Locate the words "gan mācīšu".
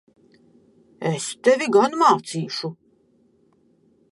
1.75-2.73